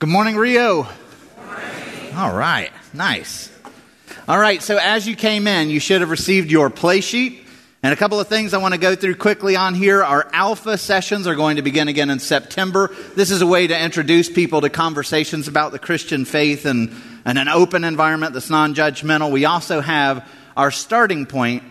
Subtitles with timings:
[0.00, 0.88] Good morning, Rio.
[2.16, 3.52] All right, nice.
[4.26, 7.44] All right, so as you came in, you should have received your play sheet.
[7.82, 10.02] And a couple of things I want to go through quickly on here.
[10.02, 12.90] Our alpha sessions are going to begin again in September.
[13.14, 16.96] This is a way to introduce people to conversations about the Christian faith and,
[17.26, 19.30] and an open environment that's non judgmental.
[19.30, 20.26] We also have
[20.56, 21.62] our starting point,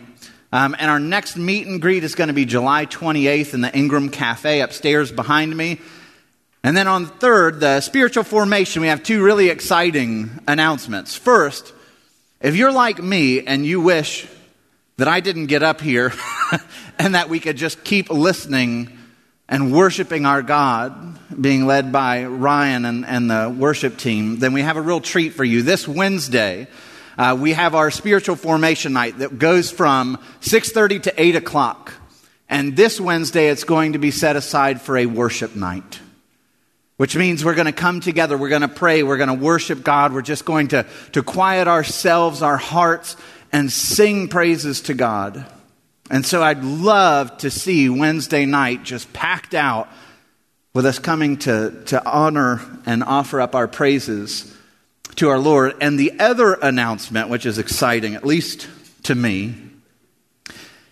[0.52, 3.76] um, and our next meet and greet is going to be July 28th in the
[3.76, 5.80] Ingram Cafe upstairs behind me.
[6.64, 11.16] And then on third, the spiritual formation, we have two really exciting announcements.
[11.16, 11.74] First,
[12.42, 14.28] if you're like me and you wish
[14.98, 16.12] that I didn't get up here
[17.00, 18.98] and that we could just keep listening
[19.48, 24.62] and worshiping our God, being led by Ryan and, and the worship team, then we
[24.62, 25.64] have a real treat for you.
[25.64, 26.68] This Wednesday,
[27.18, 31.94] uh, we have our spiritual formation night that goes from 6.30 to 8 o'clock.
[32.50, 36.00] And this Wednesday, it's going to be set aside for a worship night
[37.00, 39.86] which means we're going to come together, we're going to pray, we're going to worship
[39.86, 43.16] God, we're just going to, to quiet ourselves, our hearts,
[43.54, 45.46] and sing praises to God.
[46.12, 49.88] And so I'd love to see Wednesday night just packed out
[50.74, 54.54] with us coming to, to honor and offer up our praises
[55.16, 55.78] to our Lord.
[55.80, 58.68] And the other announcement, which is exciting, at least
[59.04, 59.56] to me,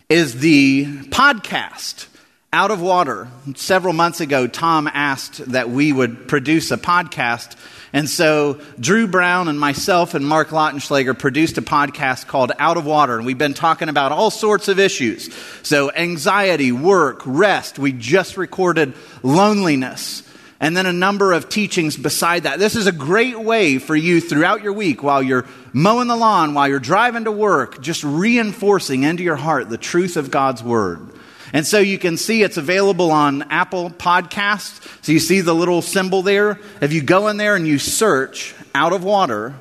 [0.07, 2.07] is the podcast
[2.53, 3.27] out of Water.
[3.55, 7.57] Several months ago, Tom asked that we would produce a podcast.
[7.91, 12.85] And so Drew Brown and myself and Mark Lautenschlager produced a podcast called Out of
[12.85, 13.17] Water.
[13.17, 15.33] And we've been talking about all sorts of issues.
[15.61, 17.79] So anxiety, work, rest.
[17.79, 20.23] We just recorded loneliness.
[20.59, 22.59] And then a number of teachings beside that.
[22.59, 26.53] This is a great way for you throughout your week while you're mowing the lawn,
[26.53, 31.13] while you're driving to work, just reinforcing into your heart the truth of God's Word.
[31.53, 35.05] And so you can see it's available on Apple Podcasts.
[35.05, 36.59] So you see the little symbol there.
[36.81, 39.55] If you go in there and you search out of water,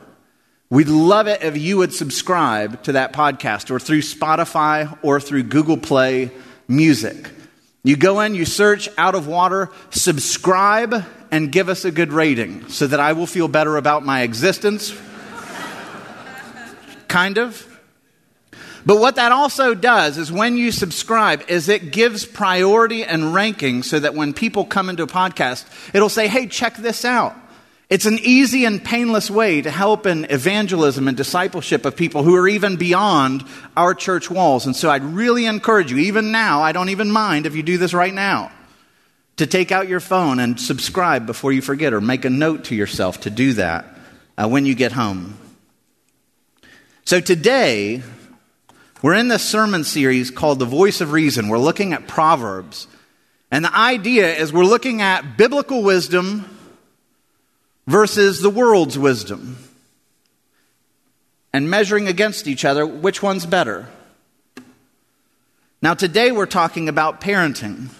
[0.68, 5.44] we'd love it if you would subscribe to that podcast or through Spotify or through
[5.44, 6.30] Google Play
[6.68, 7.30] Music.
[7.84, 12.68] You go in, you search out of water, subscribe, and give us a good rating
[12.68, 14.92] so that I will feel better about my existence.
[17.08, 17.75] kind of.
[18.86, 23.82] But what that also does is when you subscribe is it gives priority and ranking
[23.82, 27.36] so that when people come into a podcast, it'll say, "Hey, check this out."
[27.90, 32.34] It's an easy and painless way to help in evangelism and discipleship of people who
[32.36, 33.44] are even beyond
[33.76, 34.66] our church walls.
[34.66, 37.78] And so I'd really encourage you, even now, I don't even mind if you do
[37.78, 38.50] this right now,
[39.36, 42.74] to take out your phone and subscribe before you forget or make a note to
[42.74, 43.84] yourself to do that
[44.36, 45.36] uh, when you get home.
[47.04, 48.02] So today,
[49.06, 51.46] we're in this sermon series called The Voice of Reason.
[51.46, 52.88] We're looking at Proverbs.
[53.52, 56.44] And the idea is we're looking at biblical wisdom
[57.86, 59.58] versus the world's wisdom
[61.52, 63.86] and measuring against each other which one's better.
[65.80, 67.90] Now, today we're talking about parenting.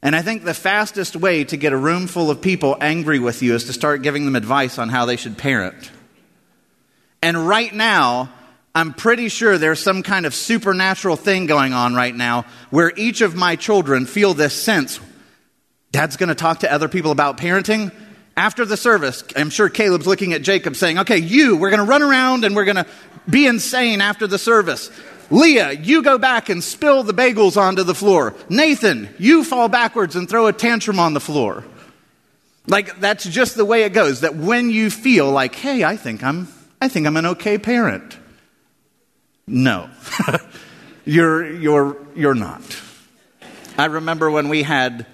[0.00, 3.42] And I think the fastest way to get a room full of people angry with
[3.42, 5.90] you is to start giving them advice on how they should parent.
[7.20, 8.32] And right now,
[8.74, 13.20] I'm pretty sure there's some kind of supernatural thing going on right now where each
[13.20, 15.00] of my children feel this sense
[15.92, 17.92] Dad's going to talk to other people about parenting.
[18.36, 21.86] After the service, I'm sure Caleb's looking at Jacob saying, Okay, you, we're going to
[21.86, 22.86] run around and we're going to
[23.28, 24.90] be insane after the service.
[25.30, 28.34] Leah, you go back and spill the bagels onto the floor.
[28.48, 31.64] Nathan, you fall backwards and throw a tantrum on the floor.
[32.66, 34.20] Like that's just the way it goes.
[34.20, 36.48] That when you feel like, hey, I think I'm
[36.80, 38.16] I think I'm an okay parent.
[39.50, 39.90] No,
[41.04, 42.62] you're, you're, you're not.
[43.76, 45.06] I remember when we had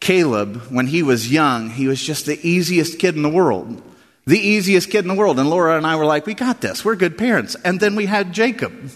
[0.00, 3.82] Caleb, when he was young, he was just the easiest kid in the world.
[4.24, 5.38] The easiest kid in the world.
[5.38, 6.84] And Laura and I were like, we got this.
[6.84, 7.54] We're good parents.
[7.64, 8.90] And then we had Jacob.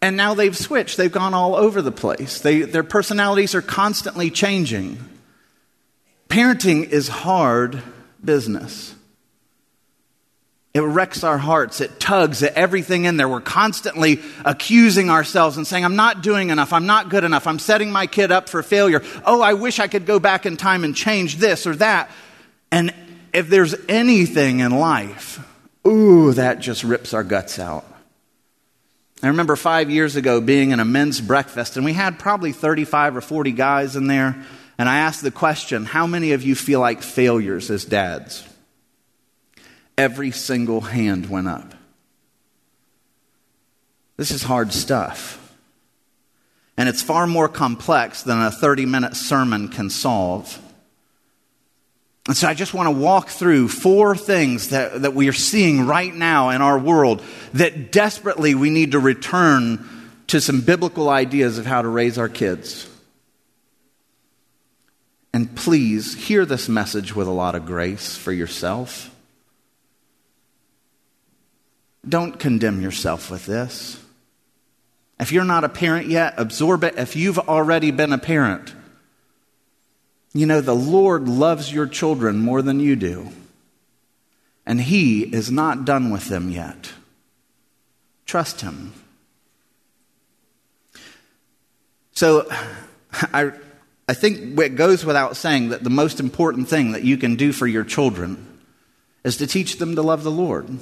[0.00, 0.96] And now they've switched.
[0.96, 2.40] They've gone all over the place.
[2.40, 4.98] They, their personalities are constantly changing.
[6.28, 7.82] Parenting is hard
[8.24, 8.94] business.
[10.72, 11.80] It wrecks our hearts.
[11.80, 13.28] It tugs at everything in there.
[13.28, 16.72] We're constantly accusing ourselves and saying, I'm not doing enough.
[16.72, 17.48] I'm not good enough.
[17.48, 19.02] I'm setting my kid up for failure.
[19.24, 22.08] Oh, I wish I could go back in time and change this or that.
[22.70, 22.94] And
[23.32, 25.44] if there's anything in life,
[25.84, 27.84] ooh, that just rips our guts out.
[29.24, 33.16] I remember five years ago being in a men's breakfast, and we had probably 35
[33.16, 34.40] or 40 guys in there.
[34.78, 38.46] And I asked the question, How many of you feel like failures as dads?
[40.00, 41.74] Every single hand went up.
[44.16, 45.36] This is hard stuff.
[46.78, 50.58] And it's far more complex than a 30 minute sermon can solve.
[52.26, 55.86] And so I just want to walk through four things that, that we are seeing
[55.86, 57.22] right now in our world
[57.52, 59.86] that desperately we need to return
[60.28, 62.88] to some biblical ideas of how to raise our kids.
[65.34, 69.09] And please hear this message with a lot of grace for yourself.
[72.08, 74.02] Don't condemn yourself with this.
[75.18, 76.96] If you're not a parent yet, absorb it.
[76.96, 78.74] If you've already been a parent,
[80.32, 83.28] you know, the Lord loves your children more than you do.
[84.64, 86.92] And He is not done with them yet.
[88.24, 88.94] Trust Him.
[92.12, 92.48] So,
[93.12, 93.52] I,
[94.08, 97.52] I think it goes without saying that the most important thing that you can do
[97.52, 98.46] for your children
[99.22, 100.78] is to teach them to love the Lord.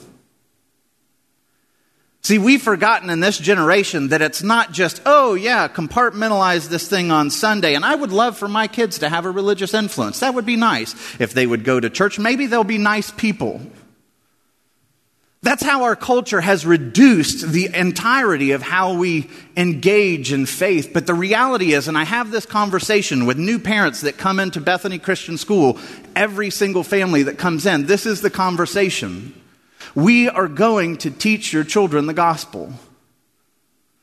[2.28, 7.10] See, we've forgotten in this generation that it's not just, oh, yeah, compartmentalize this thing
[7.10, 7.74] on Sunday.
[7.74, 10.20] And I would love for my kids to have a religious influence.
[10.20, 10.94] That would be nice.
[11.18, 13.62] If they would go to church, maybe they'll be nice people.
[15.40, 20.90] That's how our culture has reduced the entirety of how we engage in faith.
[20.92, 24.60] But the reality is, and I have this conversation with new parents that come into
[24.60, 25.78] Bethany Christian School,
[26.14, 29.32] every single family that comes in, this is the conversation.
[29.94, 32.72] We are going to teach your children the gospel.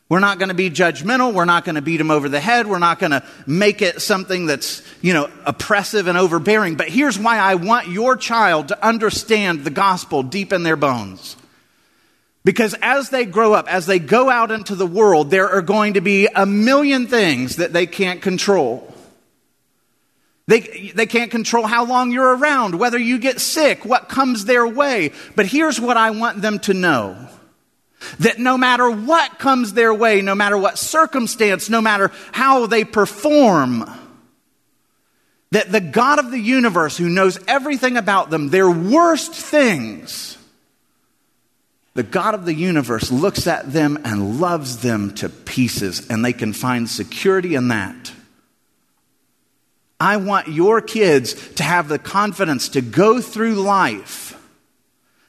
[0.07, 1.33] We're not going to be judgmental.
[1.33, 2.67] We're not going to beat them over the head.
[2.67, 6.75] We're not going to make it something that's, you know, oppressive and overbearing.
[6.75, 11.35] But here's why I want your child to understand the gospel deep in their bones.
[12.43, 15.95] Because as they grow up, as they go out into the world, there are going
[15.95, 18.94] to be a million things that they can't control.
[20.47, 24.67] They, they can't control how long you're around, whether you get sick, what comes their
[24.67, 25.11] way.
[25.35, 27.29] But here's what I want them to know
[28.19, 32.83] that no matter what comes their way, no matter what circumstance, no matter how they
[32.83, 33.89] perform,
[35.51, 40.37] that the God of the universe, who knows everything about them, their worst things,
[41.95, 46.33] the God of the universe looks at them and loves them to pieces, and they
[46.33, 48.11] can find security in that.
[50.05, 54.25] I want your kids to have the confidence to go through life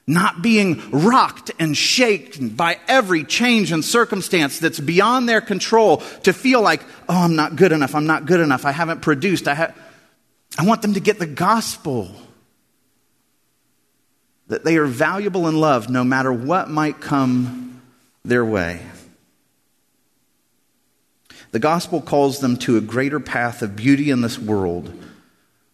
[0.07, 6.33] not being rocked and shaken by every change and circumstance that's beyond their control to
[6.33, 9.49] feel like, oh, I'm not good enough, I'm not good enough, I haven't produced.
[9.49, 9.75] I, ha-.
[10.59, 12.09] I want them to get the gospel
[14.47, 17.83] that they are valuable and loved no matter what might come
[18.25, 18.81] their way.
[21.57, 24.93] The gospel calls them to a greater path of beauty in this world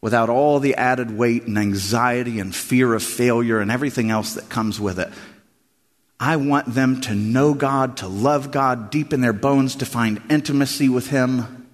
[0.01, 4.49] without all the added weight and anxiety and fear of failure and everything else that
[4.49, 5.09] comes with it.
[6.21, 10.23] I want them to know God, to love God deep in their bones, to find
[10.31, 11.67] intimacy with Him,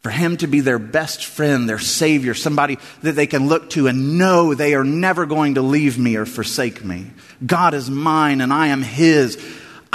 [0.00, 3.86] for Him to be their best friend, their Savior, somebody that they can look to
[3.86, 7.12] and know they are never going to leave me or forsake me.
[7.46, 9.36] God is mine and I am His.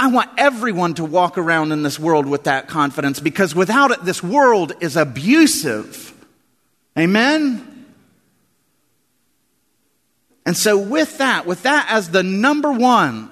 [0.00, 4.02] I want everyone to walk around in this world with that confidence because without it,
[4.02, 6.14] this world is abusive.
[6.98, 7.84] Amen?
[10.46, 13.28] And so, with that, with that as the number one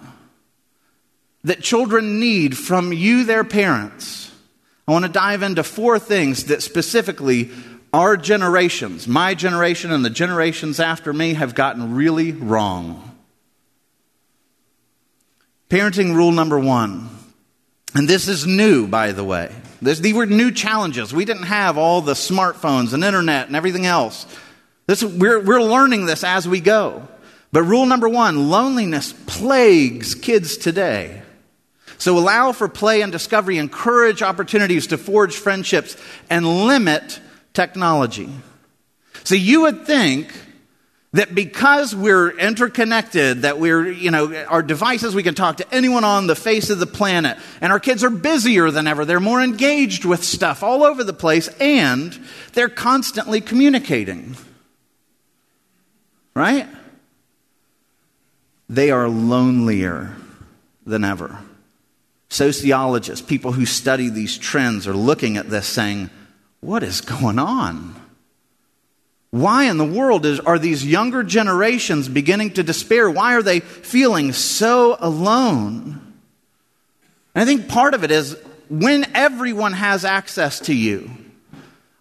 [1.42, 4.30] that children need from you, their parents,
[4.86, 7.50] I want to dive into four things that specifically
[7.94, 13.07] our generations, my generation and the generations after me, have gotten really wrong.
[15.68, 17.10] Parenting rule number one,
[17.94, 19.54] and this is new, by the way.
[19.82, 21.12] This, these were new challenges.
[21.12, 24.26] We didn't have all the smartphones and internet and everything else.
[24.86, 27.06] This, we're, we're learning this as we go.
[27.52, 31.22] But rule number one loneliness plagues kids today.
[31.98, 35.96] So allow for play and discovery, encourage opportunities to forge friendships,
[36.30, 37.20] and limit
[37.52, 38.30] technology.
[39.24, 40.32] So you would think
[41.12, 46.04] that because we're interconnected, that we're, you know, our devices, we can talk to anyone
[46.04, 49.04] on the face of the planet, and our kids are busier than ever.
[49.04, 52.18] They're more engaged with stuff all over the place, and
[52.52, 54.36] they're constantly communicating.
[56.34, 56.68] Right?
[58.68, 60.14] They are lonelier
[60.84, 61.38] than ever.
[62.28, 66.10] Sociologists, people who study these trends, are looking at this saying,
[66.60, 67.94] What is going on?
[69.30, 73.10] Why in the world is, are these younger generations beginning to despair?
[73.10, 76.14] Why are they feeling so alone?
[77.34, 78.36] And I think part of it is
[78.70, 81.10] when everyone has access to you.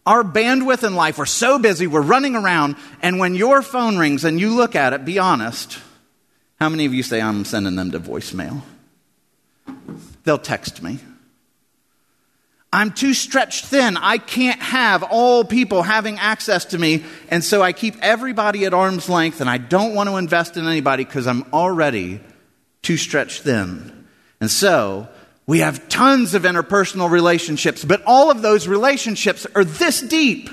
[0.05, 4.23] Our bandwidth in life, we're so busy, we're running around, and when your phone rings
[4.23, 5.79] and you look at it, be honest,
[6.61, 8.61] how many of you say, I'm sending them to voicemail?
[10.23, 10.99] They'll text me.
[12.77, 13.97] I'm too stretched thin.
[13.97, 17.03] I can't have all people having access to me.
[17.27, 20.67] And so I keep everybody at arm's length and I don't want to invest in
[20.67, 22.21] anybody because I'm already
[22.83, 24.05] too stretched thin.
[24.39, 25.09] And so
[25.47, 30.47] we have tons of interpersonal relationships, but all of those relationships are this deep.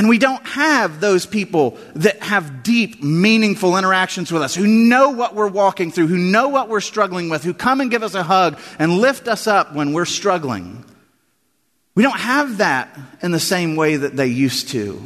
[0.00, 5.10] And we don't have those people that have deep, meaningful interactions with us, who know
[5.10, 8.14] what we're walking through, who know what we're struggling with, who come and give us
[8.14, 10.86] a hug and lift us up when we're struggling.
[11.94, 15.02] We don't have that in the same way that they used to.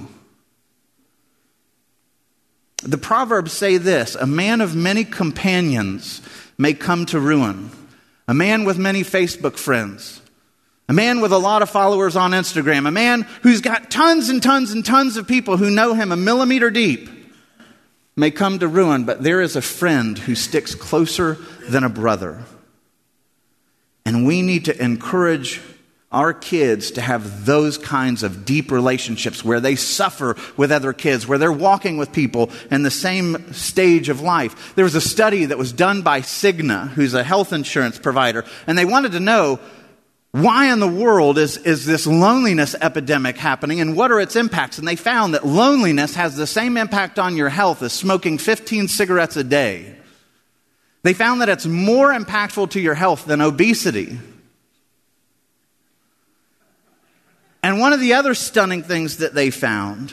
[2.85, 6.23] The Proverbs say this a man of many companions
[6.57, 7.73] may come to ruin,
[8.29, 10.21] a man with many Facebook friends
[10.89, 12.87] a man with a lot of followers on Instagram.
[12.87, 16.17] A man who's got tons and tons and tons of people who know him a
[16.17, 17.09] millimeter deep
[18.17, 21.39] may come to ruin, but there is a friend who sticks closer
[21.69, 22.45] than a brother.
[24.05, 25.61] And we need to encourage
[26.13, 31.27] our kids to have those kinds of deep relationships where they suffer with other kids,
[31.27, 34.77] where they're walking with people in the same stage of life.
[34.77, 38.79] There was a study that was done by Cigna, who's a health insurance provider, and
[38.79, 39.59] they wanted to know
[40.35, 44.79] why in the world is, is this loneliness epidemic happening and what are its impacts?
[44.79, 48.89] And they found that loneliness has the same impact on your health as smoking 15
[48.89, 49.95] cigarettes a day.
[51.05, 54.19] They found that it's more impactful to your health than obesity.
[57.63, 60.13] And one of the other stunning things that they found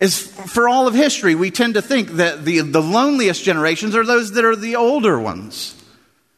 [0.00, 4.06] is for all of history, we tend to think that the, the loneliest generations are
[4.06, 5.74] those that are the older ones.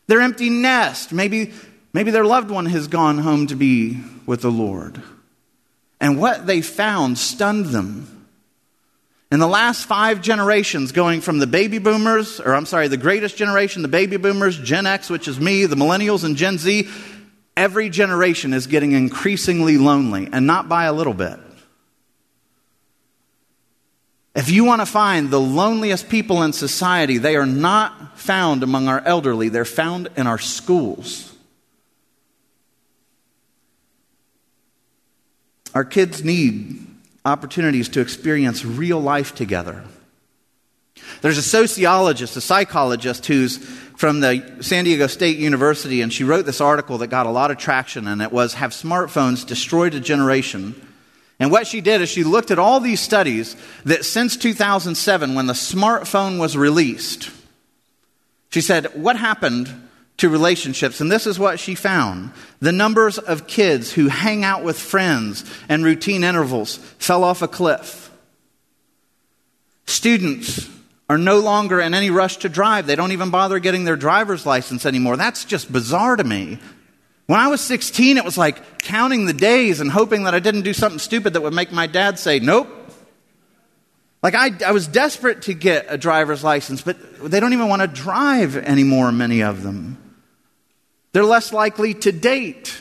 [0.09, 1.13] They're empty nest.
[1.13, 1.53] Maybe
[1.99, 5.03] Maybe their loved one has gone home to be with the Lord.
[6.01, 8.29] And what they found stunned them.
[9.33, 13.37] In the last five generations, going from the baby boomers, or I'm sorry, the greatest
[13.37, 16.89] generation, the baby boomers, Gen X, which is me, the millennials, and Gen Z,
[17.57, 21.41] every generation is getting increasingly lonely, and not by a little bit.
[24.37, 28.87] If you want to find the loneliest people in society, they are not found among
[28.87, 31.35] our elderly, they're found in our schools.
[35.75, 36.87] Our kids need
[37.25, 39.85] opportunities to experience real life together.
[41.21, 43.59] There's a sociologist, a psychologist who's
[43.97, 47.51] from the San Diego State University, and she wrote this article that got a lot
[47.51, 50.81] of traction, and it was Have Smartphones Destroyed a Generation?
[51.41, 55.47] And what she did is she looked at all these studies that since 2007, when
[55.47, 57.31] the smartphone was released,
[58.51, 59.88] she said, What happened
[60.19, 61.01] to relationships.
[61.01, 62.33] And this is what she found.
[62.61, 67.49] The numbers of kids who hang out with friends and routine intervals fell off a
[67.49, 68.11] cliff.
[69.87, 70.69] Students
[71.09, 72.87] are no longer in any rush to drive.
[72.87, 75.17] They don't even bother getting their driver's license anymore.
[75.17, 76.59] That's just bizarre to me.
[77.27, 80.63] When I was 16, it was like counting the days and hoping that I didn't
[80.63, 82.75] do something stupid that would make my dad say, Nope.
[84.21, 87.83] Like, I, I was desperate to get a driver's license, but they don't even want
[87.83, 89.97] to drive anymore, many of them.
[91.13, 92.81] They're less likely to date.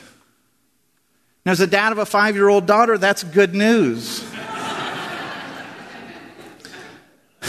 [1.46, 4.24] Now, as a dad of a five year old daughter, that's good news.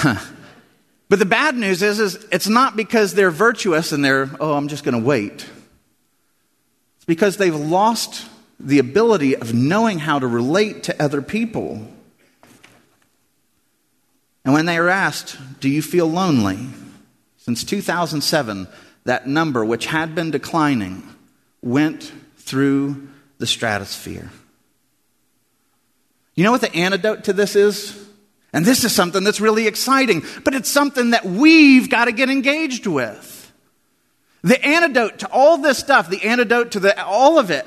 [0.02, 4.68] but the bad news is, is it's not because they're virtuous and they're, oh, I'm
[4.68, 5.46] just going to wait.
[6.96, 8.26] It's because they've lost
[8.60, 11.86] the ability of knowing how to relate to other people.
[14.44, 16.68] And when they are asked, Do you feel lonely?
[17.36, 18.68] Since 2007,
[19.08, 21.02] that number, which had been declining,
[21.62, 24.30] went through the stratosphere.
[26.34, 28.06] You know what the antidote to this is?
[28.52, 32.28] And this is something that's really exciting, but it's something that we've got to get
[32.28, 33.50] engaged with.
[34.42, 37.66] The antidote to all this stuff, the antidote to the, all of it,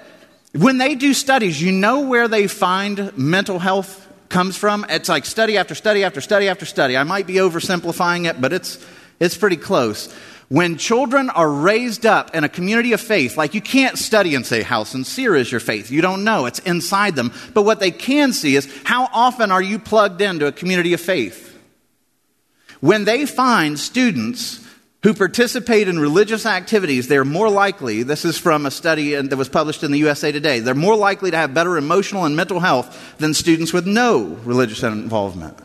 [0.53, 4.85] when they do studies, you know where they find mental health comes from?
[4.89, 6.95] It's like study after study after study after study.
[6.95, 8.85] I might be oversimplifying it, but it's,
[9.19, 10.13] it's pretty close.
[10.51, 14.45] When children are raised up in a community of faith, like you can't study and
[14.45, 15.89] say, How sincere is your faith?
[15.89, 16.45] You don't know.
[16.45, 17.31] It's inside them.
[17.53, 20.99] But what they can see is, How often are you plugged into a community of
[20.99, 21.57] faith?
[22.81, 24.59] When they find students
[25.03, 29.47] who participate in religious activities, they're more likely, this is from a study that was
[29.47, 33.15] published in the USA Today, they're more likely to have better emotional and mental health
[33.19, 35.57] than students with no religious involvement.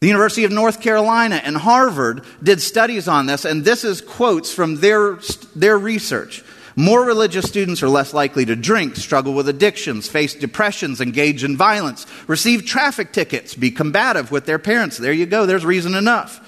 [0.00, 4.50] The University of North Carolina and Harvard did studies on this, and this is quotes
[4.50, 5.18] from their,
[5.54, 6.42] their research.
[6.74, 11.54] More religious students are less likely to drink, struggle with addictions, face depressions, engage in
[11.54, 14.96] violence, receive traffic tickets, be combative with their parents.
[14.96, 16.40] There you go, there's reason enough.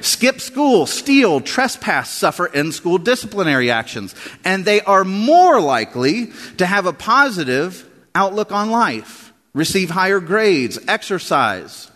[0.00, 4.16] skip school, steal, trespass, suffer in school disciplinary actions.
[4.44, 10.76] And they are more likely to have a positive outlook on life, receive higher grades,
[10.88, 11.88] exercise,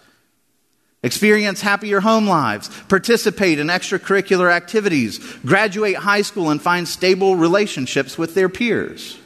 [1.02, 8.16] experience happier home lives, participate in extracurricular activities, graduate high school, and find stable relationships
[8.16, 9.18] with their peers.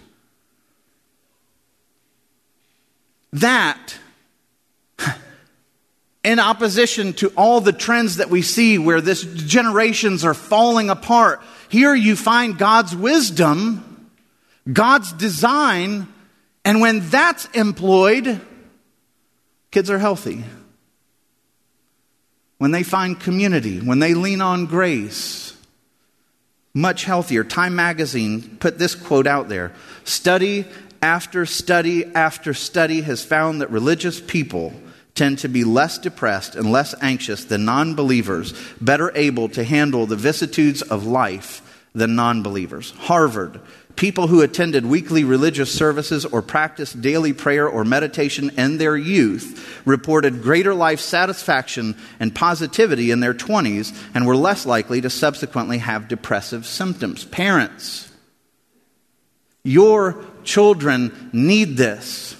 [3.32, 3.98] That
[6.26, 11.40] in opposition to all the trends that we see where this generations are falling apart.
[11.68, 14.10] Here you find God's wisdom,
[14.70, 16.08] God's design,
[16.64, 18.40] and when that's employed,
[19.70, 20.42] kids are healthy.
[22.58, 25.56] When they find community, when they lean on grace,
[26.76, 27.42] much healthier.
[27.42, 29.72] Time magazine put this quote out there
[30.04, 30.66] Study
[31.02, 34.72] after study after study has found that religious people
[35.14, 40.06] tend to be less depressed and less anxious than non believers, better able to handle
[40.06, 41.62] the vicissitudes of life
[41.94, 42.90] than non believers.
[42.92, 43.60] Harvard,
[43.96, 49.82] people who attended weekly religious services or practiced daily prayer or meditation in their youth
[49.86, 55.78] reported greater life satisfaction and positivity in their 20s and were less likely to subsequently
[55.78, 57.24] have depressive symptoms.
[57.24, 58.12] Parents,
[59.64, 62.36] your children need this.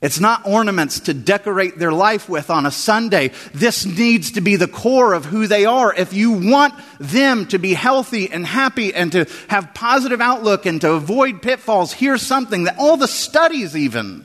[0.00, 3.32] It's not ornaments to decorate their life with on a Sunday.
[3.52, 5.92] This needs to be the core of who they are.
[5.92, 10.80] If you want them to be healthy and happy and to have positive outlook and
[10.82, 14.24] to avoid pitfalls, here's something that all the studies even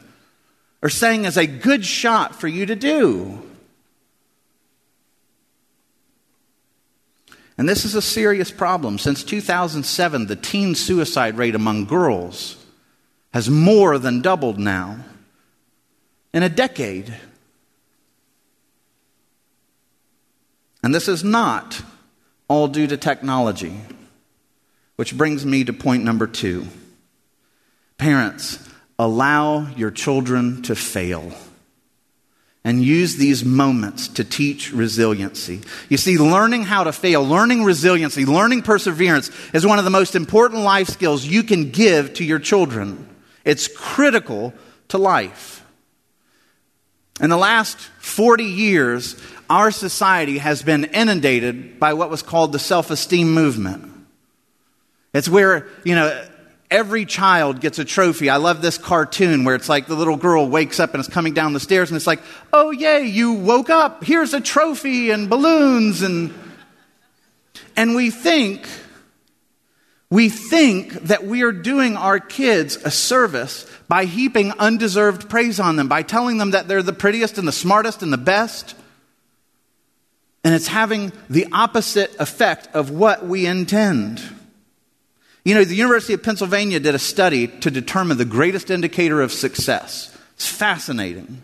[0.83, 3.41] are saying is a good shot for you to do.
[7.57, 8.99] And this is a serious problem.
[8.99, 12.63] Since 2007, the teen suicide rate among girls
[13.33, 15.03] has more than doubled now
[16.33, 17.13] in a decade.
[20.83, 21.81] And this is not
[22.47, 23.79] all due to technology,
[24.95, 26.67] which brings me to point number two.
[27.97, 28.59] Parents,
[28.99, 31.31] allow your children to fail
[32.65, 35.61] and use these moments to teach resiliency.
[35.89, 40.15] You see, learning how to fail, learning resiliency, learning perseverance is one of the most
[40.15, 43.07] important life skills you can give to your children.
[43.43, 44.53] It's critical
[44.89, 45.62] to life.
[47.21, 49.15] In the last 40 years,
[49.49, 53.91] our society has been inundated by what was called the self esteem movement.
[55.13, 56.25] It's where, you know,
[56.71, 58.31] every child gets a trophy.
[58.31, 61.35] I love this cartoon where it's like the little girl wakes up and is coming
[61.35, 62.21] down the stairs and it's like,
[62.51, 64.03] oh, yay, you woke up.
[64.03, 66.01] Here's a trophy and balloons.
[66.01, 66.33] And,
[67.75, 68.67] and we think
[70.13, 75.75] we think that we are doing our kids a service by heaping undeserved praise on
[75.75, 78.75] them, by telling them that they're the prettiest and the smartest and the best.
[80.43, 84.21] And it's having the opposite effect of what we intend.
[85.43, 89.31] You know, the University of Pennsylvania did a study to determine the greatest indicator of
[89.31, 90.15] success.
[90.35, 91.41] It's fascinating.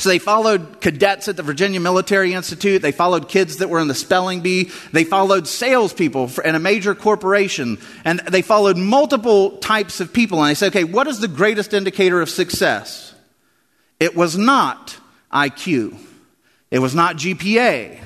[0.00, 2.80] So they followed cadets at the Virginia Military Institute.
[2.80, 4.70] They followed kids that were in the spelling bee.
[4.92, 7.76] They followed salespeople in a major corporation.
[8.02, 10.42] And they followed multiple types of people.
[10.42, 13.14] And they said, okay, what is the greatest indicator of success?
[14.00, 14.96] It was not
[15.30, 15.98] IQ.
[16.70, 18.02] It was not GPA.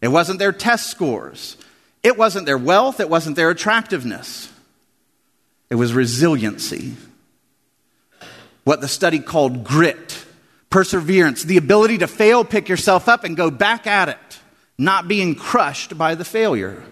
[0.00, 1.58] It wasn't their test scores.
[2.02, 3.00] It wasn't their wealth.
[3.00, 4.50] It wasn't their attractiveness.
[5.68, 6.94] It was resiliency.
[8.64, 10.23] What the study called grit
[10.74, 14.40] perseverance, the ability to fail, pick yourself up, and go back at it,
[14.76, 16.82] not being crushed by the failure.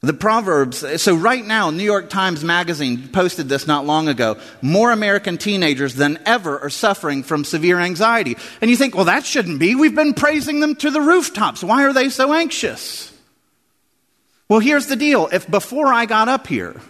[0.00, 4.38] The Proverbs, so right now, New York Times Magazine posted this not long ago.
[4.62, 8.36] More American teenagers than ever are suffering from severe anxiety.
[8.60, 9.74] And you think, well, that shouldn't be.
[9.74, 11.64] We've been praising them to the rooftops.
[11.64, 13.12] Why are they so anxious?
[14.48, 15.28] Well, here's the deal.
[15.32, 16.80] If before I got up here,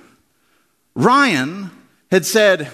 [0.95, 1.71] Ryan
[2.11, 2.71] had said,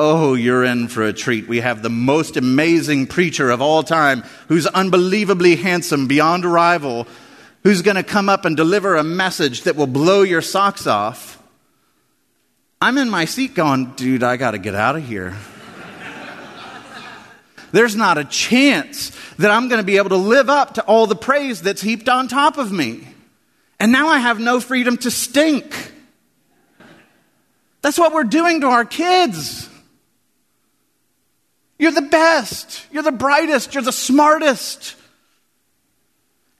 [0.00, 1.48] Oh, you're in for a treat.
[1.48, 7.08] We have the most amazing preacher of all time who's unbelievably handsome beyond rival,
[7.64, 11.42] who's going to come up and deliver a message that will blow your socks off.
[12.80, 15.34] I'm in my seat going, dude, I got to get out of here.
[17.72, 21.08] There's not a chance that I'm going to be able to live up to all
[21.08, 23.08] the praise that's heaped on top of me.
[23.80, 25.92] And now I have no freedom to stink.
[27.82, 29.67] That's what we're doing to our kids.
[31.78, 32.86] You're the best.
[32.90, 33.74] You're the brightest.
[33.74, 34.96] You're the smartest.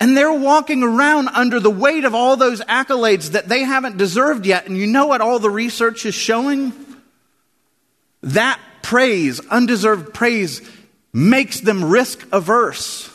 [0.00, 4.46] And they're walking around under the weight of all those accolades that they haven't deserved
[4.46, 4.66] yet.
[4.66, 6.72] And you know what all the research is showing?
[8.22, 10.62] That praise, undeserved praise,
[11.12, 13.10] makes them risk averse.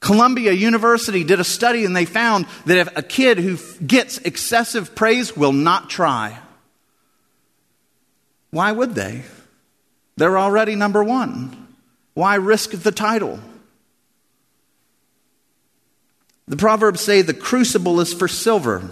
[0.00, 4.94] Columbia University did a study and they found that if a kid who gets excessive
[4.94, 6.38] praise will not try.
[8.50, 9.24] Why would they?
[10.18, 11.68] They're already number one.
[12.14, 13.38] Why risk the title?
[16.48, 18.90] The Proverbs say the crucible is for silver,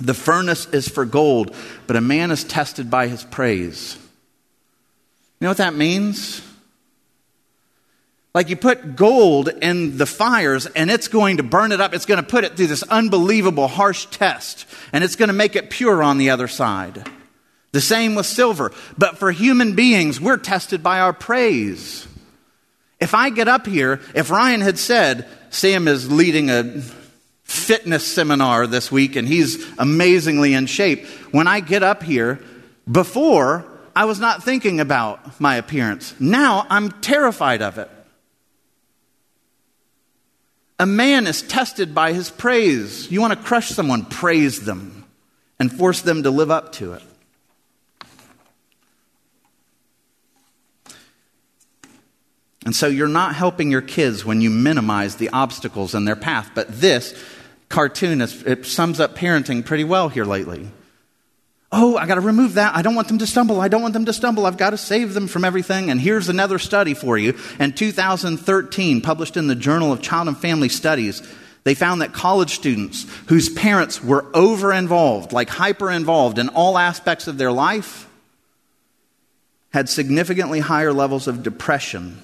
[0.00, 1.54] the furnace is for gold,
[1.86, 3.96] but a man is tested by his praise.
[5.38, 6.42] You know what that means?
[8.34, 11.94] Like you put gold in the fires and it's going to burn it up.
[11.94, 15.54] It's going to put it through this unbelievable harsh test and it's going to make
[15.54, 17.06] it pure on the other side.
[17.72, 18.72] The same with silver.
[18.96, 22.06] But for human beings, we're tested by our praise.
[23.00, 26.82] If I get up here, if Ryan had said, Sam is leading a
[27.44, 32.40] fitness seminar this week and he's amazingly in shape, when I get up here,
[32.90, 36.14] before I was not thinking about my appearance.
[36.18, 37.90] Now I'm terrified of it.
[40.78, 43.10] A man is tested by his praise.
[43.10, 45.04] You want to crush someone, praise them
[45.58, 47.02] and force them to live up to it.
[52.64, 56.50] And so you're not helping your kids when you minimize the obstacles in their path.
[56.54, 57.14] But this
[57.68, 60.70] cartoon is, it sums up parenting pretty well here lately.
[61.74, 62.76] Oh, I got to remove that.
[62.76, 63.60] I don't want them to stumble.
[63.60, 64.44] I don't want them to stumble.
[64.44, 65.90] I've got to save them from everything.
[65.90, 67.36] And here's another study for you.
[67.58, 71.22] In 2013, published in the Journal of Child and Family Studies,
[71.64, 76.76] they found that college students whose parents were over involved, like hyper involved in all
[76.76, 78.06] aspects of their life,
[79.72, 82.20] had significantly higher levels of depression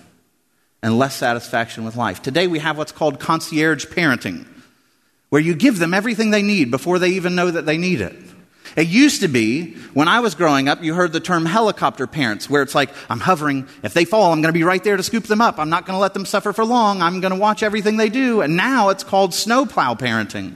[0.82, 2.22] and less satisfaction with life.
[2.22, 4.46] Today we have what's called concierge parenting,
[5.28, 8.16] where you give them everything they need before they even know that they need it.
[8.76, 12.48] It used to be, when I was growing up, you heard the term helicopter parents,
[12.48, 13.66] where it's like, I'm hovering.
[13.82, 15.58] If they fall, I'm going to be right there to scoop them up.
[15.58, 17.02] I'm not going to let them suffer for long.
[17.02, 18.40] I'm going to watch everything they do.
[18.40, 20.54] And now it's called snowplow parenting.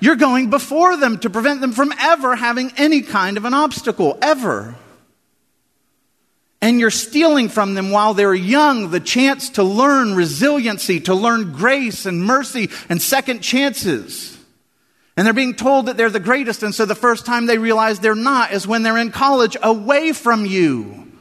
[0.00, 4.18] You're going before them to prevent them from ever having any kind of an obstacle,
[4.22, 4.74] ever.
[6.62, 11.52] And you're stealing from them while they're young the chance to learn resiliency, to learn
[11.52, 14.38] grace and mercy and second chances.
[15.16, 17.98] And they're being told that they're the greatest, and so the first time they realize
[17.98, 21.12] they're not is when they're in college away from you.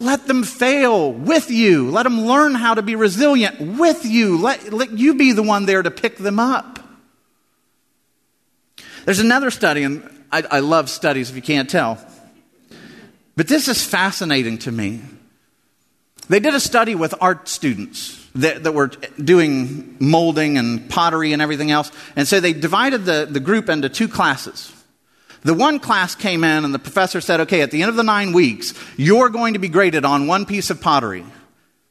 [0.00, 1.90] Let them fail with you.
[1.90, 4.38] Let them learn how to be resilient with you.
[4.38, 6.80] Let, let you be the one there to pick them up.
[9.04, 11.98] There's another study, and I, I love studies if you can't tell.
[13.36, 15.02] But this is fascinating to me.
[16.28, 18.88] They did a study with art students that, that, were
[19.22, 21.92] doing molding and pottery and everything else.
[22.16, 24.72] And so they divided the, the group into two classes.
[25.42, 28.02] The one class came in, and the professor said, Okay, at the end of the
[28.02, 31.24] nine weeks, you're going to be graded on one piece of pottery.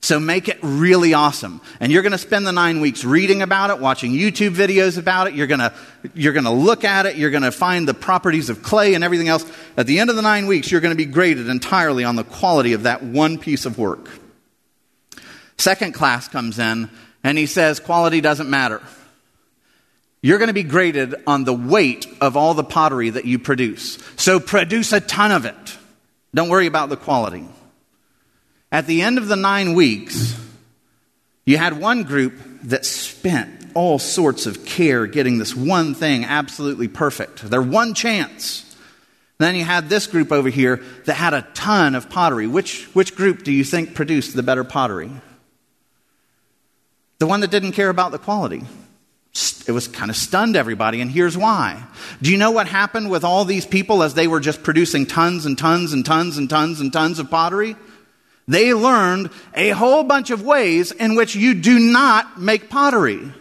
[0.04, 1.62] So make it really awesome.
[1.80, 5.28] And you're going to spend the nine weeks reading about it, watching YouTube videos about
[5.28, 5.34] it.
[5.34, 5.74] You're going to,
[6.14, 7.16] you're going to look at it.
[7.16, 9.50] You're going to find the properties of clay and everything else.
[9.78, 12.26] At the end of the nine weeks, you're going to be graded entirely on the
[12.26, 14.10] quality of that one piece of work.
[15.58, 16.90] Second class comes in
[17.24, 18.82] and he says, quality doesn't matter.
[20.22, 24.00] You're going to be graded on the weight of all the pottery that you produce.
[24.18, 25.78] So produce a ton of it.
[26.36, 27.48] Don't worry about the quality.
[28.74, 30.36] At the end of the nine weeks,
[31.46, 32.34] you had one group
[32.64, 37.48] that spent all sorts of care getting this one thing absolutely perfect.
[37.48, 38.76] Their one chance.
[39.38, 42.48] Then you had this group over here that had a ton of pottery.
[42.48, 45.12] Which, which group do you think produced the better pottery?
[47.20, 48.64] The one that didn't care about the quality.
[49.68, 51.84] It was kind of stunned everybody, and here's why.
[52.24, 55.46] Do you know what happened with all these people as they were just producing tons
[55.46, 57.76] and tons and tons and tons and tons of pottery?
[58.48, 63.32] They learned a whole bunch of ways in which you do not make pottery.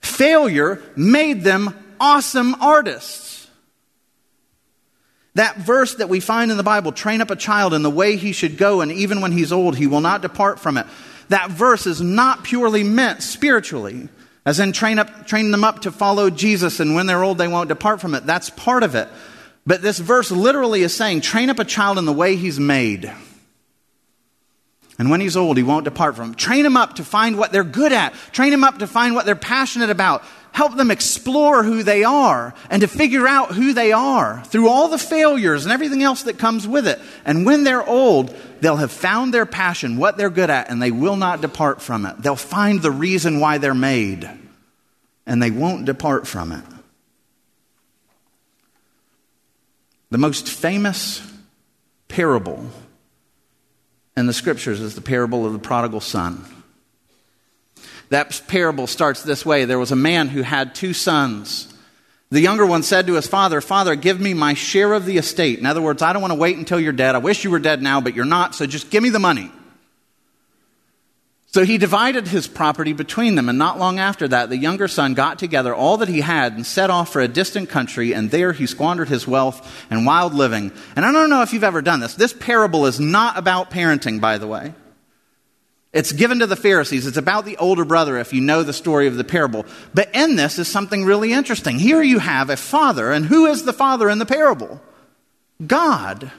[0.00, 3.48] Failure made them awesome artists.
[5.34, 8.16] That verse that we find in the Bible train up a child in the way
[8.16, 10.86] he should go, and even when he's old, he will not depart from it
[11.28, 14.08] that verse is not purely meant spiritually,
[14.44, 17.48] as in train, up, train them up to follow Jesus, and when they're old, they
[17.48, 18.26] won't depart from it.
[18.26, 19.08] That's part of it.
[19.66, 23.12] But this verse literally is saying, train up a child in the way he's made.
[24.98, 26.34] And when he's old, he won't depart from Him.
[26.36, 28.14] Train him up to find what they're good at.
[28.32, 30.22] Train him up to find what they're passionate about.
[30.52, 34.88] Help them explore who they are and to figure out who they are through all
[34.88, 36.98] the failures and everything else that comes with it.
[37.26, 40.90] And when they're old, they'll have found their passion, what they're good at, and they
[40.90, 42.22] will not depart from it.
[42.22, 44.30] They'll find the reason why they're made,
[45.26, 46.64] and they won't depart from it.
[50.16, 51.20] The most famous
[52.08, 52.64] parable
[54.16, 56.42] in the scriptures is the parable of the prodigal son.
[58.08, 61.70] That parable starts this way There was a man who had two sons.
[62.30, 65.58] The younger one said to his father, Father, give me my share of the estate.
[65.58, 67.14] In other words, I don't want to wait until you're dead.
[67.14, 69.50] I wish you were dead now, but you're not, so just give me the money.
[71.56, 75.14] So he divided his property between them, and not long after that, the younger son
[75.14, 78.52] got together all that he had and set off for a distant country, and there
[78.52, 80.70] he squandered his wealth and wild living.
[80.96, 82.14] And I don't know if you've ever done this.
[82.14, 84.74] This parable is not about parenting, by the way.
[85.94, 87.06] It's given to the Pharisees.
[87.06, 89.64] It's about the older brother, if you know the story of the parable.
[89.94, 91.78] But in this is something really interesting.
[91.78, 94.82] Here you have a father, and who is the father in the parable?
[95.66, 96.30] God.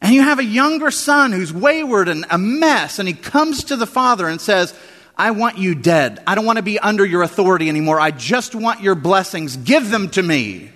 [0.00, 3.76] And you have a younger son who's wayward and a mess, and he comes to
[3.76, 4.74] the father and says,
[5.16, 6.22] I want you dead.
[6.26, 7.98] I don't want to be under your authority anymore.
[7.98, 9.56] I just want your blessings.
[9.56, 10.70] Give them to me.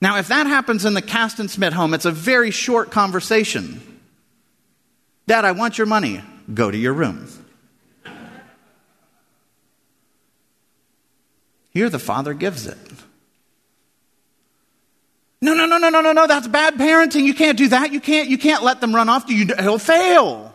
[0.00, 3.80] Now, if that happens in the Caston Smith home, it's a very short conversation.
[5.26, 6.20] Dad, I want your money.
[6.52, 7.28] Go to your room.
[11.70, 12.78] Here, the father gives it.
[15.72, 16.26] No, no, no, no, no.
[16.26, 17.24] That's bad parenting.
[17.24, 17.94] You can't do that.
[17.94, 19.24] You can't, you can't let them run off.
[19.30, 20.54] You, he'll fail.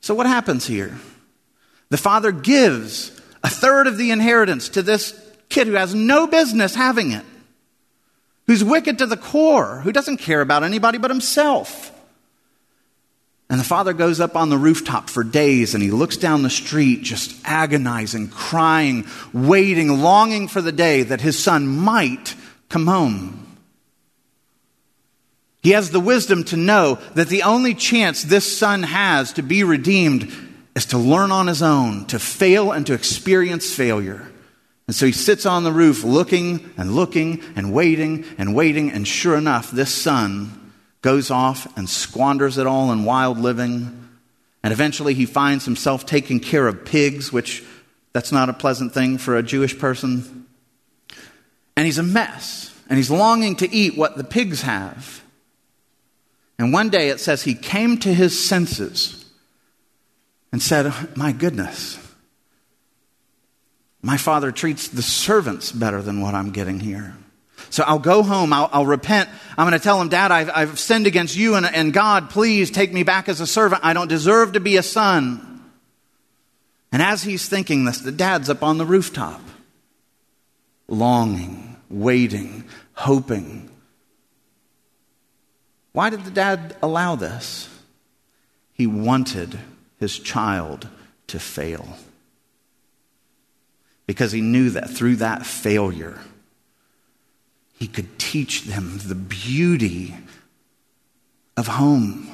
[0.00, 0.96] So, what happens here?
[1.90, 3.10] The father gives
[3.44, 5.12] a third of the inheritance to this
[5.50, 7.24] kid who has no business having it,
[8.46, 11.92] who's wicked to the core, who doesn't care about anybody but himself.
[13.48, 16.50] And the father goes up on the rooftop for days and he looks down the
[16.50, 22.34] street, just agonizing, crying, waiting, longing for the day that his son might
[22.68, 23.42] come home.
[25.62, 29.62] He has the wisdom to know that the only chance this son has to be
[29.64, 30.32] redeemed
[30.74, 34.30] is to learn on his own, to fail and to experience failure.
[34.86, 39.06] And so he sits on the roof looking and looking and waiting and waiting, and
[39.06, 40.65] sure enough, this son
[41.02, 44.08] goes off and squanders it all in wild living.
[44.62, 47.62] And eventually he finds himself taking care of pigs, which
[48.12, 50.46] that's not a pleasant thing for a Jewish person.
[51.76, 52.72] And he's a mess.
[52.88, 55.22] And he's longing to eat what the pigs have.
[56.58, 59.24] And one day it says he came to his senses
[60.52, 61.98] and said, My goodness,
[64.02, 67.14] my father treats the servants better than what I'm getting here.
[67.70, 69.28] So I'll go home, I'll, I'll repent.
[69.58, 72.70] I'm going to tell him, Dad, I've, I've sinned against you, and, and God, please
[72.70, 73.82] take me back as a servant.
[73.84, 75.64] I don't deserve to be a son.
[76.92, 79.40] And as he's thinking this, the dad's up on the rooftop,
[80.88, 83.70] longing, waiting, hoping.
[85.92, 87.68] Why did the dad allow this?
[88.72, 89.58] He wanted
[89.98, 90.88] his child
[91.28, 91.96] to fail.
[94.06, 96.20] Because he knew that through that failure,
[97.78, 100.14] he could teach them the beauty
[101.56, 102.32] of home.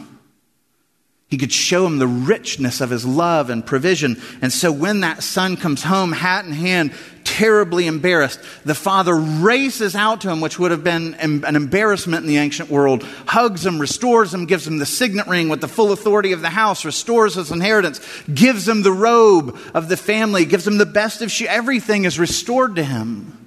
[1.28, 4.20] He could show them the richness of his love and provision.
[4.42, 6.92] And so when that son comes home, hat in hand,
[7.24, 12.28] terribly embarrassed, the father races out to him, which would have been an embarrassment in
[12.28, 15.90] the ancient world, hugs him, restores him, gives him the signet ring with the full
[15.90, 18.00] authority of the house, restores his inheritance,
[18.32, 21.48] gives him the robe of the family, gives him the best of she.
[21.48, 23.41] Everything is restored to him.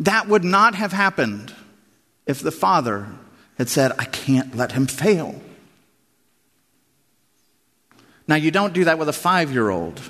[0.00, 1.54] That would not have happened
[2.26, 3.06] if the father
[3.58, 5.40] had said, I can't let him fail.
[8.28, 10.00] Now, you don't do that with a five year old.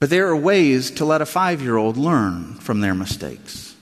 [0.00, 3.74] But there are ways to let a five year old learn from their mistakes,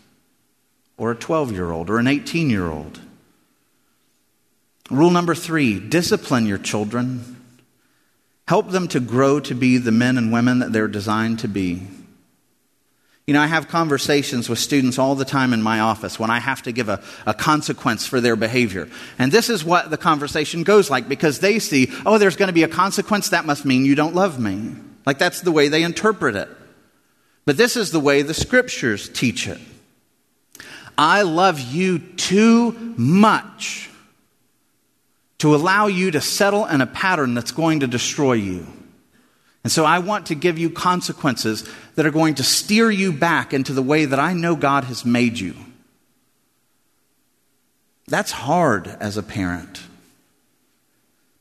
[0.97, 3.01] or a 12 year old, or an 18 year old.
[4.91, 7.37] Rule number three discipline your children.
[8.47, 11.83] Help them to grow to be the men and women that they're designed to be.
[13.27, 16.39] You know, I have conversations with students all the time in my office when I
[16.39, 18.89] have to give a, a, consequence for their behavior.
[19.19, 22.53] And this is what the conversation goes like because they see, oh, there's going to
[22.53, 23.31] be a consequence.
[23.31, 24.77] That must mean you don't love me.
[25.05, 26.49] Like that's the way they interpret it.
[27.47, 29.59] But this is the way the scriptures teach it.
[30.97, 33.91] I love you too much
[35.39, 38.67] to allow you to settle in a pattern that's going to destroy you.
[39.67, 43.53] And so I want to give you consequences that are going to steer you back
[43.53, 45.57] into the way that I know God has made you.
[48.07, 49.83] That's hard as a parent.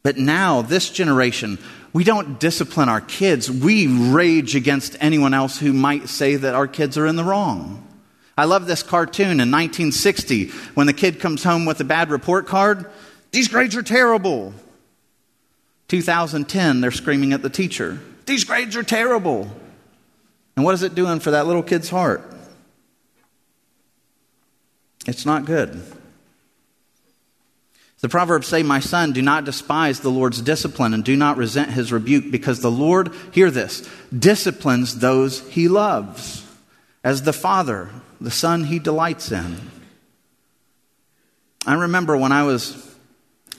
[0.01, 1.59] But now, this generation,
[1.93, 3.51] we don't discipline our kids.
[3.51, 7.88] We rage against anyone else who might say that our kids are in the wrong.
[8.35, 12.47] I love this cartoon in 1960 when the kid comes home with a bad report
[12.47, 12.89] card.
[13.29, 14.51] These grades are terrible.
[15.89, 17.99] 2010, they're screaming at the teacher.
[18.25, 19.49] These grades are terrible.
[20.55, 22.23] And what is it doing for that little kid's heart?
[25.05, 25.81] It's not good.
[27.99, 31.71] The Proverbs say, My son, do not despise the Lord's discipline and do not resent
[31.71, 36.45] his rebuke, because the Lord, hear this, disciplines those he loves,
[37.03, 37.89] as the Father,
[38.21, 39.57] the Son he delights in.
[41.65, 42.95] I remember when I was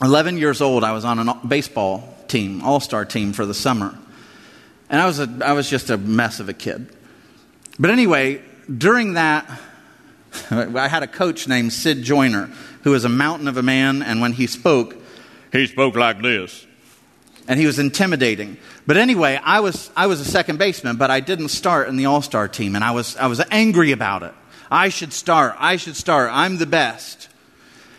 [0.01, 3.99] 11 years old, I was on a baseball team, all star team for the summer.
[4.89, 6.89] And I was, a, I was just a mess of a kid.
[7.79, 8.41] But anyway,
[8.75, 9.61] during that,
[10.51, 12.51] I had a coach named Sid Joyner
[12.87, 14.95] who was a mountain of a man, and when he spoke,
[15.51, 16.65] he spoke like this.
[17.49, 18.59] And he was intimidating.
[18.87, 22.07] But anyway, I was, I was a second baseman, but I didn't start in the
[22.07, 24.33] all star team, and I was, I was angry about it.
[24.71, 25.57] I should start.
[25.59, 26.31] I should start.
[26.33, 27.29] I'm the best.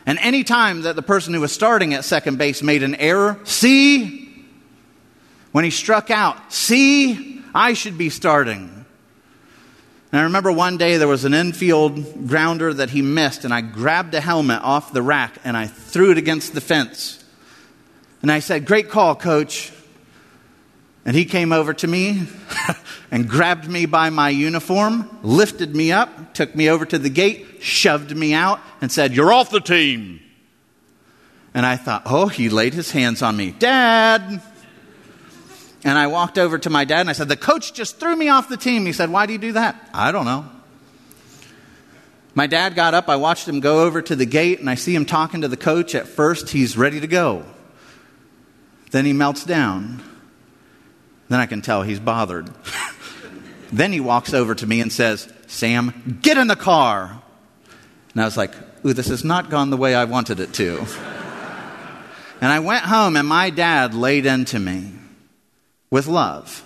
[0.06, 3.42] And any time that the person who was starting at second base made an error,
[3.44, 4.27] see,
[5.52, 8.86] when he struck out, see, I should be starting.
[10.12, 13.62] And I remember one day there was an infield grounder that he missed, and I
[13.62, 17.24] grabbed a helmet off the rack and I threw it against the fence.
[18.22, 19.72] And I said, Great call, coach.
[21.06, 22.24] And he came over to me
[23.12, 27.46] and grabbed me by my uniform, lifted me up, took me over to the gate,
[27.62, 30.22] shoved me out, and said, You're off the team.
[31.54, 33.52] And I thought, Oh, he laid his hands on me.
[33.52, 34.42] Dad,
[35.88, 38.28] and I walked over to my dad and I said, The coach just threw me
[38.28, 38.86] off the team.
[38.86, 39.90] He said, Why do you do that?
[39.94, 40.46] I don't know.
[42.36, 43.08] My dad got up.
[43.08, 45.56] I watched him go over to the gate and I see him talking to the
[45.56, 45.96] coach.
[45.96, 47.46] At first, he's ready to go.
[48.92, 50.04] Then he melts down.
[51.30, 52.50] Then I can tell he's bothered.
[53.72, 57.22] then he walks over to me and says, Sam, get in the car.
[58.12, 58.54] And I was like,
[58.86, 60.80] Ooh, this has not gone the way I wanted it to.
[62.42, 64.97] and I went home and my dad laid into me
[65.90, 66.64] with love.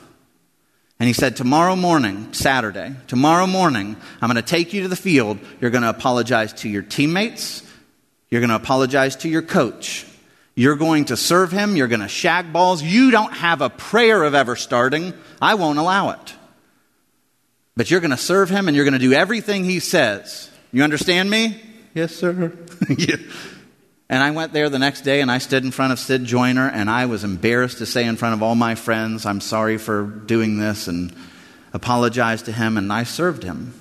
[1.00, 4.96] And he said, Tomorrow morning, Saturday, tomorrow morning, I'm going to take you to the
[4.96, 5.40] field.
[5.60, 7.64] You're going to apologize to your teammates.
[8.30, 10.06] You're going to apologize to your coach.
[10.56, 11.76] You're going to serve him.
[11.76, 12.84] You're going to shag balls.
[12.84, 15.14] You don't have a prayer of ever starting.
[15.42, 16.36] I won't allow it.
[17.76, 20.52] But you're going to serve him and you're going to do everything he says.
[20.72, 21.62] You understand me?
[21.94, 22.54] Yes, sir.
[22.90, 23.16] yeah.
[24.12, 26.70] And I went there the next day and I stood in front of Sid Joyner
[26.70, 30.04] and I was embarrassed to say in front of all my friends, I'm sorry for
[30.04, 31.16] doing this and
[31.72, 33.74] apologized to him and I served him.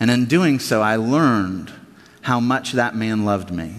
[0.00, 1.72] And in doing so, I learned
[2.22, 3.76] how much that man loved me.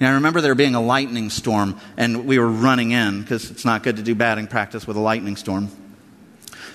[0.00, 3.64] Now, I remember there being a lightning storm and we were running in because it's
[3.64, 5.68] not good to do batting practice with a lightning storm.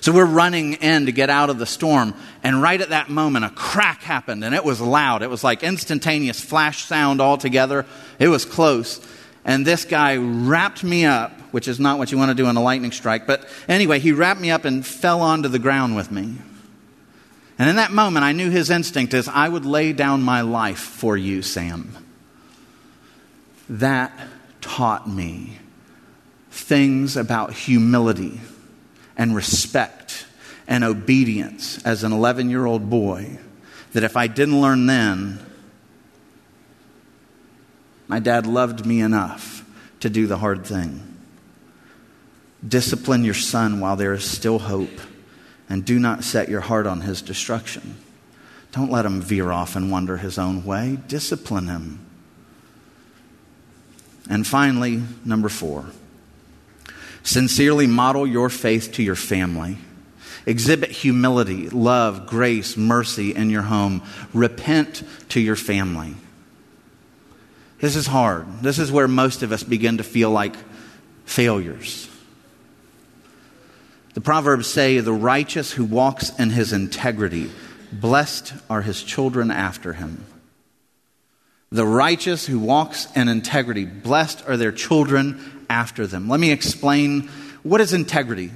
[0.04, 2.14] So we're running in to get out of the storm.
[2.44, 5.22] And right at that moment, a crack happened and it was loud.
[5.22, 7.86] It was like instantaneous flash sound all together.
[8.20, 9.00] It was close.
[9.46, 12.58] And this guy wrapped me up, which is not what you want to do in
[12.58, 13.26] a lightning strike.
[13.26, 16.36] But anyway, he wrapped me up and fell onto the ground with me.
[17.58, 20.80] And in that moment, I knew his instinct is I would lay down my life
[20.80, 21.96] for you, Sam.
[23.70, 24.12] That
[24.60, 25.60] taught me
[26.52, 28.42] things about humility
[29.24, 30.26] and respect
[30.68, 33.40] and obedience as an 11 year old boy
[33.94, 35.40] that if I didn't learn then,
[38.10, 39.66] my dad loved me enough
[40.02, 41.16] to do the hard thing.
[42.68, 45.00] Discipline your son while there is still hope,
[45.70, 47.96] and do not set your heart on his destruction.
[48.74, 50.98] Don't let him veer off and wander his own way.
[51.08, 52.06] Discipline him.
[54.30, 55.86] And finally, number four.
[57.24, 59.78] Sincerely model your faith to your family.
[60.46, 64.04] Exhibit humility, love, grace, mercy in your home.
[64.34, 66.16] Repent to your family.
[67.80, 68.62] This is hard.
[68.62, 70.56] This is where most of us begin to feel like
[71.26, 72.10] failures.
[74.14, 77.50] The Proverbs say, The righteous who walks in his integrity,
[77.92, 80.26] blessed are his children after him.
[81.72, 86.30] The righteous who walks in integrity, blessed are their children after them.
[86.30, 87.30] Let me explain
[87.64, 88.52] what is integrity.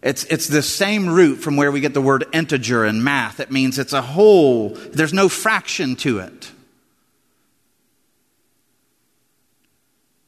[0.00, 3.40] It's, it's the same root from where we get the word integer in math.
[3.40, 6.52] It means it's a whole, there's no fraction to it.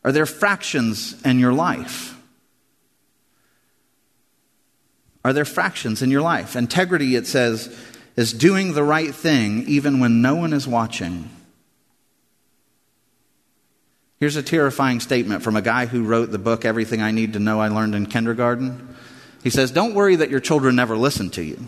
[0.04, 2.16] Are there fractions in your life?
[5.24, 6.56] Are there fractions in your life?
[6.56, 7.76] Integrity, it says,
[8.16, 11.30] is doing the right thing even when no one is watching.
[14.20, 17.38] Here's a terrifying statement from a guy who wrote the book, Everything I Need to
[17.38, 18.96] Know I Learned in Kindergarten.
[19.44, 21.66] He says, Don't worry that your children never listen to you.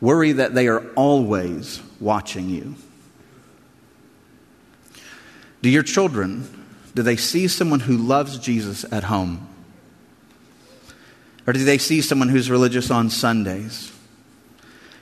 [0.00, 2.74] Worry that they are always watching you.
[5.62, 9.48] Do your children, do they see someone who loves Jesus at home?
[11.46, 13.92] Or do they see someone who's religious on Sundays?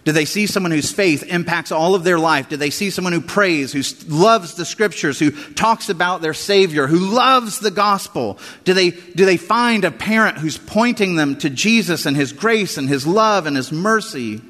[0.05, 2.51] Do they see someone whose faith impacts all of their life?
[2.51, 3.83] Do they see someone who prays, who
[4.15, 8.39] loves the scriptures, who talks about their Savior, who loves the gospel?
[8.65, 12.77] Do they, do they find a parent who's pointing them to Jesus and His grace
[12.77, 14.43] and His love and His mercy?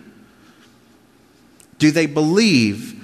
[1.79, 3.01] Do they believe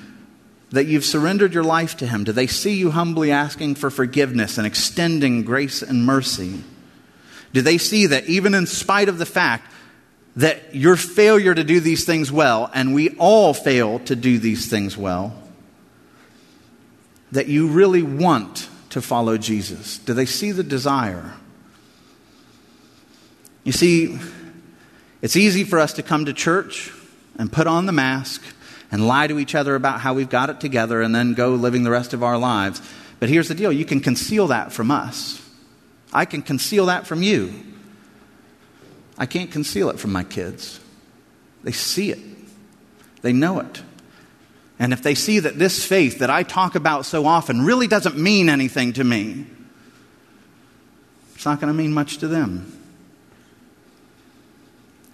[0.71, 2.25] that you've surrendered your life to Him?
[2.25, 6.65] Do they see you humbly asking for forgiveness and extending grace and mercy?
[7.53, 9.73] Do they see that even in spite of the fact
[10.37, 14.69] that your failure to do these things well, and we all fail to do these
[14.71, 15.37] things well,
[17.33, 19.99] that you really want to follow Jesus?
[19.99, 21.35] Do they see the desire?
[23.65, 24.19] You see,
[25.23, 26.93] it's easy for us to come to church
[27.37, 28.43] and put on the mask
[28.91, 31.85] and lie to each other about how we've got it together and then go living
[31.85, 32.83] the rest of our lives.
[33.21, 35.41] But here's the deal you can conceal that from us.
[36.13, 37.53] I can conceal that from you.
[39.21, 40.81] I can't conceal it from my kids.
[41.63, 42.19] They see it,
[43.21, 43.83] they know it.
[44.79, 48.17] And if they see that this faith that I talk about so often really doesn't
[48.17, 49.45] mean anything to me,
[51.35, 52.73] it's not going to mean much to them.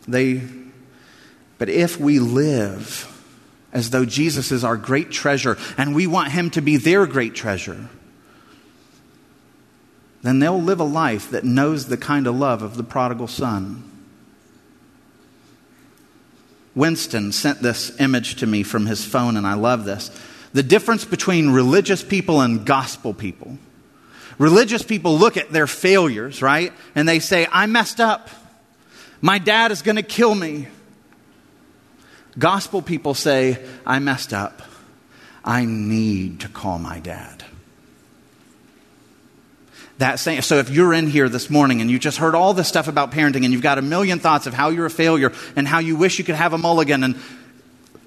[0.06, 0.40] They,
[1.58, 3.12] but if we live
[3.72, 7.34] as though Jesus is our great treasure and we want him to be their great
[7.34, 7.88] treasure,
[10.22, 13.95] then they'll live a life that knows the kind of love of the prodigal son.
[16.76, 20.10] Winston sent this image to me from his phone, and I love this.
[20.52, 23.58] The difference between religious people and gospel people.
[24.38, 26.72] Religious people look at their failures, right?
[26.94, 28.28] And they say, I messed up.
[29.20, 30.68] My dad is going to kill me.
[32.38, 34.60] Gospel people say, I messed up.
[35.42, 37.44] I need to call my dad
[39.98, 40.42] that same.
[40.42, 43.12] So if you're in here this morning and you just heard all this stuff about
[43.12, 45.96] parenting and you've got a million thoughts of how you're a failure and how you
[45.96, 47.16] wish you could have a mulligan, and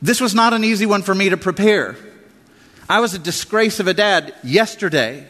[0.02, 1.98] this was not an easy one for me to prepare.
[2.88, 5.28] I was a disgrace of a dad yesterday.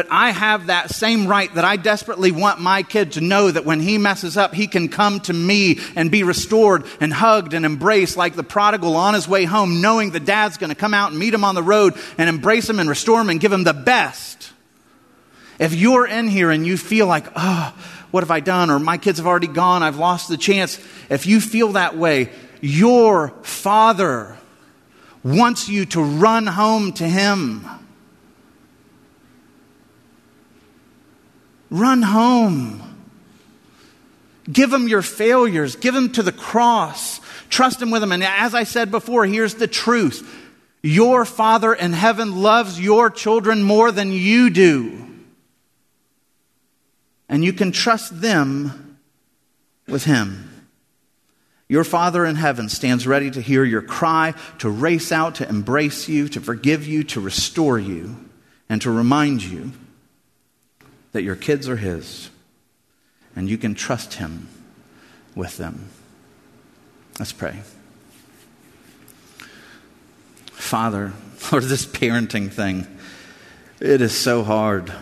[0.00, 3.66] But I have that same right that I desperately want my kid to know that
[3.66, 7.66] when he messes up, he can come to me and be restored and hugged and
[7.66, 11.10] embraced like the prodigal on his way home, knowing the dad's going to come out
[11.10, 13.62] and meet him on the road and embrace him and restore him and give him
[13.62, 14.54] the best.
[15.58, 17.74] If you're in here and you feel like, oh,
[18.10, 18.70] what have I done?
[18.70, 20.78] Or my kids have already gone, I've lost the chance.
[21.10, 22.32] If you feel that way,
[22.62, 24.38] your father
[25.22, 27.66] wants you to run home to him.
[31.70, 32.82] Run home.
[34.50, 35.76] Give him your failures.
[35.76, 37.20] Give him to the cross.
[37.48, 38.12] Trust him with them.
[38.12, 40.36] And as I said before, here's the truth
[40.82, 45.06] your Father in heaven loves your children more than you do.
[47.28, 48.98] And you can trust them
[49.86, 50.46] with him.
[51.68, 56.08] Your Father in heaven stands ready to hear your cry, to race out, to embrace
[56.08, 58.16] you, to forgive you, to restore you,
[58.68, 59.70] and to remind you
[61.12, 62.30] that your kids are His
[63.36, 64.48] and you can trust Him
[65.34, 65.88] with them.
[67.18, 67.60] Let's pray.
[70.52, 71.12] Father,
[71.52, 72.86] Lord, this parenting thing,
[73.80, 74.92] it is so hard.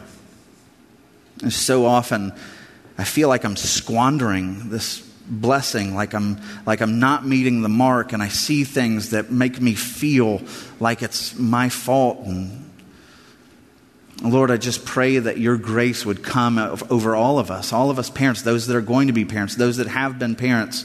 [1.43, 2.33] And so often,
[2.97, 8.13] I feel like I'm squandering this blessing, like I'm, like I'm not meeting the mark,
[8.13, 10.43] and I see things that make me feel
[10.81, 12.68] like it's my fault and
[14.23, 17.99] Lord, I just pray that your grace would come over all of us, all of
[17.99, 20.85] us parents, those that are going to be parents, those that have been parents,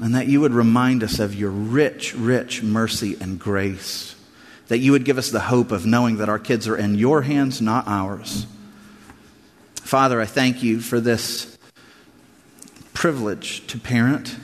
[0.00, 4.16] and that you would remind us of your rich, rich mercy and grace.
[4.68, 7.20] That you would give us the hope of knowing that our kids are in your
[7.20, 8.46] hands, not ours.
[9.76, 11.58] Father, I thank you for this
[12.94, 14.36] privilege to parent.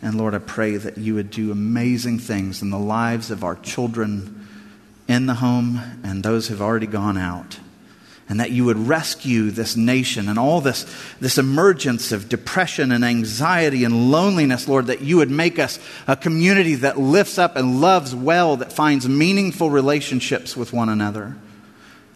[0.00, 3.56] And Lord, I pray that you would do amazing things in the lives of our
[3.56, 4.39] children
[5.10, 7.58] in the home and those who've already gone out.
[8.28, 10.86] And that you would rescue this nation and all this,
[11.18, 16.14] this emergence of depression and anxiety and loneliness, Lord, that you would make us a
[16.14, 21.36] community that lifts up and loves well, that finds meaningful relationships with one another,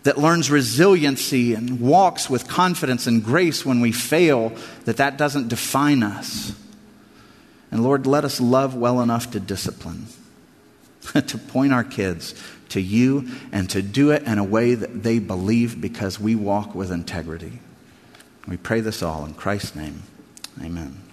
[0.05, 4.53] that learns resiliency and walks with confidence and grace when we fail,
[4.85, 6.53] that that doesn't define us.
[7.73, 10.07] And Lord, let us love well enough to discipline,
[11.13, 12.41] to point our kids
[12.71, 16.75] to you and to do it in a way that they believe because we walk
[16.75, 17.61] with integrity.
[18.47, 20.03] We pray this all in Christ's name.
[20.63, 21.04] Amen.